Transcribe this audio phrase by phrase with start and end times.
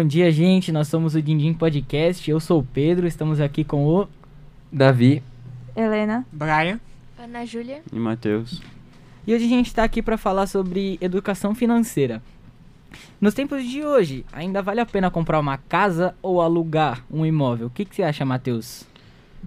[0.00, 0.72] Bom dia, gente.
[0.72, 2.30] Nós somos o Dindim Podcast.
[2.30, 3.06] Eu sou o Pedro.
[3.06, 4.08] Estamos aqui com o
[4.72, 5.22] Davi.
[5.76, 6.24] Helena.
[6.32, 6.80] Brian.
[7.18, 7.82] Ana Júlia.
[7.92, 8.62] E Matheus.
[9.26, 12.22] E hoje a gente está aqui para falar sobre educação financeira.
[13.20, 17.66] Nos tempos de hoje, ainda vale a pena comprar uma casa ou alugar um imóvel?
[17.66, 18.88] O que, que você acha, Matheus?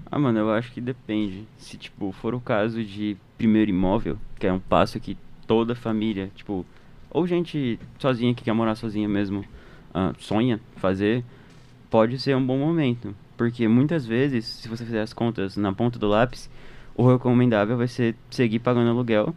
[0.06, 1.48] Ah, mano, eu acho que depende.
[1.58, 6.30] Se, tipo, for o caso de primeiro imóvel, que é um passo que toda família,
[6.36, 6.64] tipo,
[7.10, 9.44] ou gente sozinha que quer morar sozinha mesmo,
[9.94, 11.24] uh, sonha fazer,
[11.90, 13.16] pode ser um bom momento.
[13.38, 16.50] Porque muitas vezes, se você fizer as contas na ponta do lápis,
[16.96, 19.36] o recomendável vai ser seguir pagando aluguel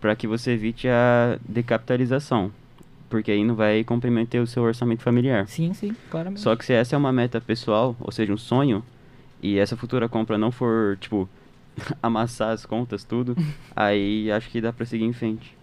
[0.00, 2.52] para que você evite a decapitalização.
[3.08, 5.48] Porque aí não vai comprometer o seu orçamento familiar.
[5.48, 6.40] Sim, sim, claramente.
[6.40, 8.84] Só que se essa é uma meta pessoal, ou seja, um sonho,
[9.42, 11.28] e essa futura compra não for, tipo,
[12.02, 13.36] amassar as contas, tudo,
[13.74, 15.57] aí acho que dá pra seguir em frente.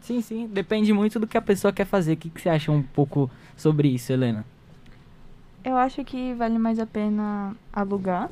[0.00, 0.46] Sim, sim.
[0.46, 2.14] Depende muito do que a pessoa quer fazer.
[2.14, 4.44] O que, que você acha um pouco sobre isso, Helena?
[5.62, 8.30] Eu acho que vale mais a pena alugar,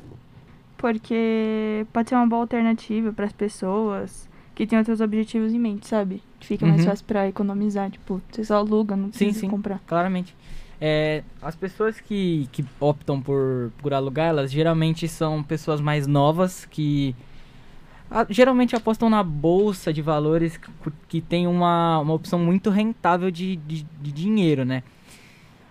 [0.77, 5.87] porque pode ser uma boa alternativa para as pessoas que têm outros objetivos em mente,
[5.87, 6.21] sabe?
[6.41, 6.87] Fica mais Uhum.
[6.89, 9.49] fácil para economizar, tipo, você só aluga, não Sim, precisa sim.
[9.49, 9.79] comprar.
[9.87, 10.35] Claramente.
[10.81, 16.65] É, as pessoas que, que optam por, por alugar, elas geralmente são pessoas mais novas
[16.65, 17.15] que
[18.29, 20.59] geralmente apostam na bolsa de valores
[21.07, 24.83] que, tem uma, uma opção muito rentável de, de, de dinheiro, né?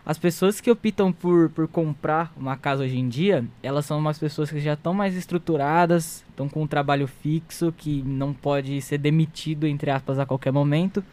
[0.06, 4.18] As pessoas que optam por, por comprar uma casa hoje em dia, elas são umas
[4.18, 8.96] pessoas que já estão mais estruturadas, estão com um trabalho fixo, que não pode ser
[8.96, 11.04] demitido, entre aspas, a qualquer momento.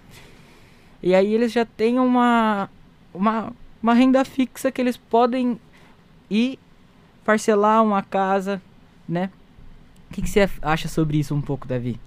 [1.04, 2.70] E aí eles já têm uma,
[3.14, 3.52] uma,
[3.84, 5.60] uma renda fixa que eles podem
[6.30, 6.58] ir
[7.26, 8.62] parcelar uma casa,
[9.10, 9.30] né?
[10.16, 12.00] Que, que você acha sobre isso um pouco, Davi?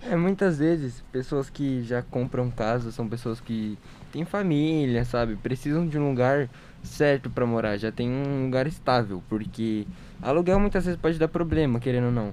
[0.00, 3.76] É, muitas vezes, pessoas que já compram casa são pessoas que
[4.12, 5.34] têm família, sabe?
[5.34, 6.48] Precisam de um lugar
[6.84, 9.88] certo pra morar, já tem um lugar estável, porque
[10.22, 12.32] aluguel muitas vezes pode dar problema, querendo ou não.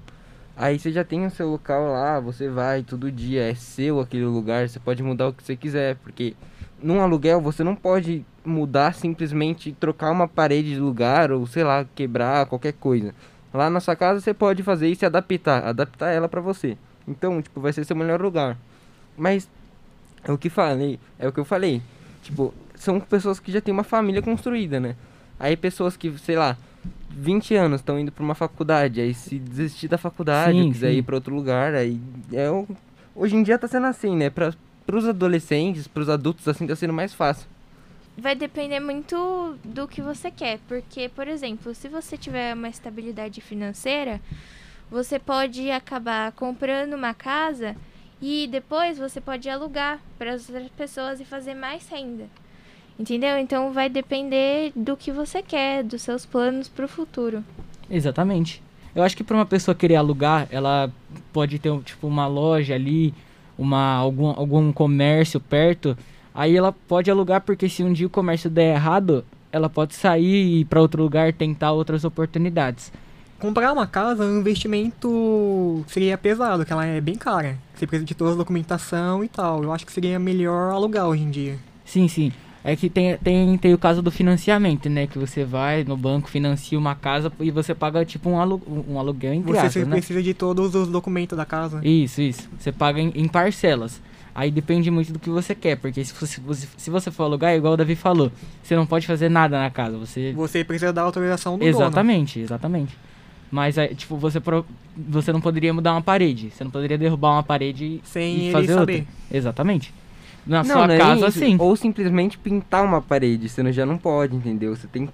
[0.55, 4.25] Aí você já tem o seu local lá, você vai todo dia, é seu aquele
[4.25, 6.35] lugar, você pode mudar o que você quiser, porque
[6.79, 11.83] num aluguel você não pode mudar simplesmente trocar uma parede de lugar ou sei lá,
[11.95, 13.15] quebrar qualquer coisa.
[13.53, 16.77] Lá na sua casa você pode fazer isso e adaptar, adaptar ela pra você.
[17.07, 18.57] Então, tipo, vai ser seu melhor lugar.
[19.17, 19.49] Mas
[20.23, 21.81] é o que falei, é o que eu falei.
[22.21, 24.95] Tipo, são pessoas que já têm uma família construída, né?
[25.39, 26.57] Aí pessoas que, sei lá,
[27.09, 30.97] 20 anos estão indo pra uma faculdade, aí se desistir da faculdade, Sim, quiser sim.
[30.97, 31.99] ir pra outro lugar, aí
[32.31, 32.67] é o...
[33.15, 34.29] hoje em dia tá sendo assim, né?
[34.29, 34.53] Para
[34.85, 37.47] pros adolescentes, pros adultos assim tá sendo mais fácil.
[38.19, 43.39] Vai depender muito do que você quer, porque, por exemplo, se você tiver uma estabilidade
[43.39, 44.19] financeira,
[44.91, 47.75] você pode acabar comprando uma casa
[48.21, 52.25] e depois você pode alugar para as outras pessoas e fazer mais renda.
[52.99, 53.37] Entendeu?
[53.37, 57.41] Então vai depender do que você quer, dos seus planos para o futuro.
[57.89, 58.61] Exatamente.
[58.93, 60.91] Eu acho que para uma pessoa querer alugar, ela
[61.31, 63.13] pode ter tipo uma loja ali,
[63.57, 65.97] uma algum, algum comércio perto.
[66.33, 70.23] Aí ela pode alugar porque se um dia o comércio der errado, ela pode sair
[70.25, 72.91] e ir para outro lugar tentar outras oportunidades.
[73.39, 77.57] Comprar uma casa é um investimento seria pesado, que ela é bem cara.
[77.73, 79.63] Você precisa de toda a documentação e tal.
[79.63, 81.57] Eu acho que seria melhor alugar hoje em dia.
[81.85, 82.33] Sim, sim.
[82.61, 85.07] É que tem, tem, tem o caso do financiamento, né?
[85.07, 88.99] Que você vai no banco, financia uma casa e você paga tipo um, alu um
[88.99, 89.95] aluguel entre Você aspas, né?
[89.95, 91.79] precisa de todos os documentos da casa.
[91.81, 92.49] Isso, isso.
[92.59, 94.01] Você paga em, em parcelas.
[94.33, 97.51] Aí depende muito do que você quer, porque se você, você- se você for alugar,
[97.51, 98.31] é igual o Davi falou,
[98.63, 99.97] você não pode fazer nada na casa.
[99.97, 100.31] Você.
[100.33, 101.69] Você precisa da autorização do dono.
[101.69, 102.95] Exatamente, exatamente.
[103.51, 106.51] Mas aí, tipo, você, pro- você não poderia mudar uma parede.
[106.51, 108.93] Você não poderia derrubar uma parede Sem e ele fazer saber.
[108.99, 109.07] outra.
[109.31, 109.93] Exatamente.
[110.45, 111.39] Na não, sua não é casa, isso.
[111.39, 111.55] sim.
[111.59, 114.75] Ou simplesmente pintar uma parede, você não- já não pode, entendeu?
[114.75, 115.09] Você tem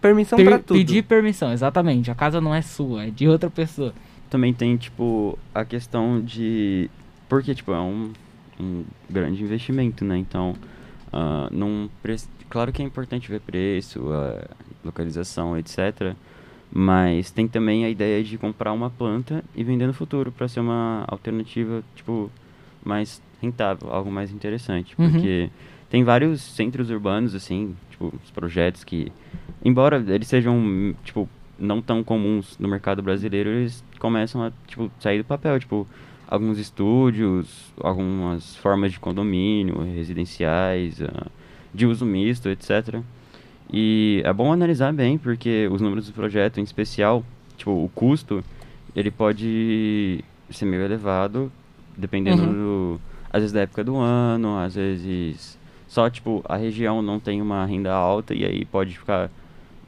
[0.00, 0.76] permissão Per- pra tudo.
[0.76, 2.10] pedir permissão, exatamente.
[2.10, 3.94] A casa não é sua, é de outra pessoa.
[4.28, 6.90] Também tem, tipo, a questão de...
[7.28, 8.12] Porque, tipo, é um,
[8.58, 10.16] um grande investimento, né?
[10.16, 10.54] Então,
[11.12, 11.88] ah, não...
[12.48, 14.46] Claro que é importante ver preço, a
[14.84, 16.14] localização, etc.
[16.72, 20.60] Mas tem também a ideia de comprar uma planta e vender no futuro para ser
[20.60, 22.30] uma alternativa, tipo,
[22.84, 24.94] mais rentável, algo mais interessante.
[24.98, 25.10] Uhum.
[25.10, 25.50] Porque
[25.90, 29.12] tem vários centros urbanos, assim, tipo, os projetos que,
[29.64, 31.28] embora eles sejam, tipo,
[31.58, 35.86] não tão comuns no mercado brasileiro, eles começam a, tipo, sair do papel, tipo,
[36.28, 41.26] alguns estúdios, algumas formas de condomínio, residenciais, ah,
[41.72, 43.00] de uso misto, etc.
[43.72, 47.24] E é bom analisar bem, porque os números do projeto, em especial,
[47.56, 48.42] tipo, o custo,
[48.94, 51.50] ele pode ser meio elevado,
[51.96, 52.52] dependendo, Uhum.
[52.96, 53.00] do,
[53.32, 55.58] às vezes, da época do ano, às vezes
[55.88, 59.30] Só, tipo, a região não tem uma renda alta e aí pode ficar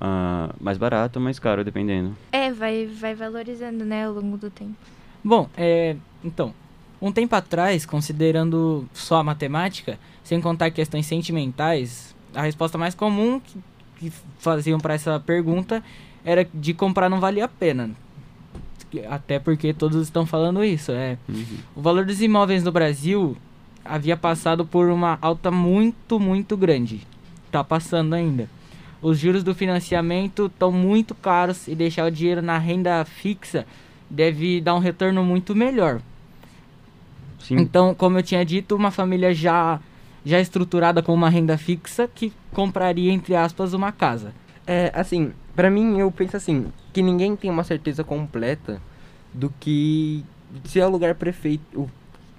[0.01, 2.17] ah, mais barato ou mais caro, dependendo.
[2.31, 4.77] É, vai, vai valorizando, né, ao longo do tempo.
[5.23, 6.55] Bom, é, então,
[7.01, 13.41] um tempo atrás, considerando só a matemática, sem contar questões sentimentais, a resposta mais comum
[13.41, 13.59] que,
[13.99, 15.83] que faziam para essa pergunta
[16.25, 17.91] era de comprar não valia a pena.
[19.11, 20.93] Até porque todos estão falando isso.
[20.93, 21.45] É, Uhum.
[21.77, 23.37] o valor dos imóveis no Brasil
[23.85, 27.07] havia passado por uma alta muito, muito grande.
[27.51, 28.49] Tá passando ainda.
[29.01, 33.67] Os juros do financiamento estão muito caros e deixar o dinheiro na renda fixa
[34.11, 36.01] deve dar um retorno muito melhor.
[37.41, 37.57] Sim.
[37.57, 39.81] Então, como eu tinha dito, uma família já
[40.25, 44.35] já estruturada com uma renda fixa que compraria entre aspas uma casa.
[44.67, 48.83] É, assim, pra mim eu penso assim, que ninguém tem uma certeza completa
[49.33, 50.23] do que
[50.65, 51.89] se é o lugar perfeito,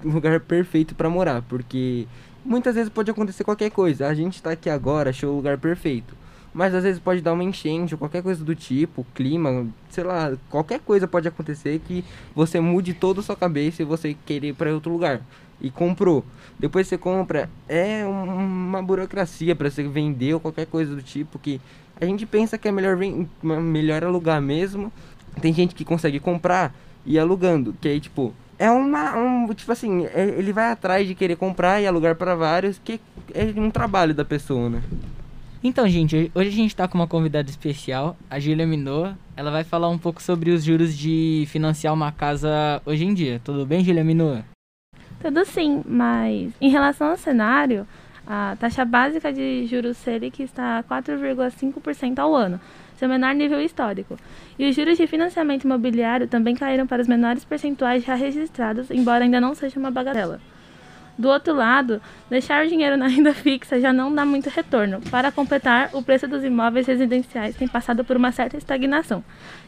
[0.04, 2.06] o lugar perfeito pra morar, porque
[2.46, 4.08] muitas vezes pode acontecer qualquer coisa.
[4.08, 6.16] A gente tá aqui agora, achou o lugar perfeito.
[6.54, 10.80] Mas às vezes pode dar uma enchente qualquer coisa do tipo, clima, sei lá, qualquer
[10.80, 12.04] coisa pode acontecer que
[12.36, 15.22] você mude toda a sua cabeça e você querer ir pra outro lugar.
[15.62, 16.24] E comprou.
[16.58, 18.36] Depois você compra, é um-
[18.68, 21.60] uma burocracia pra você vender ou qualquer coisa do tipo que
[22.00, 22.98] a gente pensa que é melhor,
[23.44, 24.92] melhor alugar mesmo.
[25.42, 26.74] Tem gente que consegue comprar
[27.06, 29.18] e alugando, que aí, tipo, é uma.
[29.18, 33.00] Um, tipo assim, é- ele vai atrás de querer comprar e alugar para vários, que
[33.34, 34.82] é um trabalho da pessoa, né?
[35.62, 39.18] Então, gente, hoje a gente tá com uma convidada especial, a Júlia Minoa.
[39.36, 43.42] Ela vai falar um pouco sobre os juros de financiar uma casa hoje em dia.
[43.44, 44.46] Tudo bem, Júlia Minoa?
[45.22, 47.86] Tudo sim, mas em relação ao cenário,
[48.26, 52.58] a taxa básica de juros Selic está a 4,5% ao ano,
[52.96, 54.18] seu menor nível histórico.
[54.58, 59.26] E os juros de financiamento imobiliário também caíram para os menores percentuais já registrados, embora
[59.26, 60.40] ainda não seja uma bagatela.
[61.20, 65.02] Do outro lado, deixar o dinheiro na renda fixa já não dá muito retorno.
[65.12, 69.22] Para completar, o preço dos imóveis residenciais tem passado por uma certa estagnação,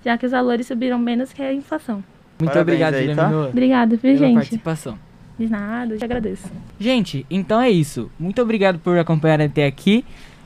[0.04, 2.02] já que os valores subiram menos que a inflação.
[2.40, 3.28] Muito Parabéns obrigado, aí, tá?
[3.28, 4.34] Minoa, Obrigada, viu, pela gente?
[4.36, 4.98] participação.
[5.38, 6.50] De nada, eu te agradeço.
[6.80, 8.10] Gente, então é isso.
[8.18, 10.06] Muito obrigado por acompanhar até aqui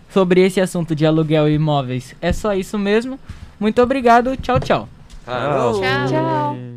[0.09, 2.15] sobre esse assunto de aluguel e imóveis.
[2.19, 3.19] É só isso mesmo.
[3.59, 4.35] Muito obrigado.
[4.37, 4.89] Tchau, tchau.
[5.27, 5.79] Alô?
[5.79, 6.07] Tchau.
[6.07, 6.74] Tchau.